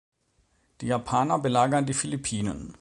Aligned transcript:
Die 0.81 0.87
Japaner 0.87 1.37
belagern 1.37 1.85
die 1.85 1.93
Philippinen. 1.93 2.69